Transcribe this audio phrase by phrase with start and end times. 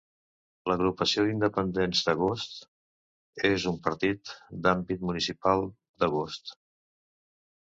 [0.69, 2.57] L'Agrupació d'Independents d'Agost
[3.51, 4.33] és un partit
[4.65, 5.63] d'àmbit municipal
[6.05, 6.53] d'Agost.